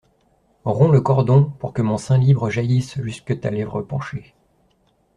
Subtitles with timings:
[0.65, 4.33] Romps le cordon, pour que mon sein libre jaillisse jusque ta lèvre penchée.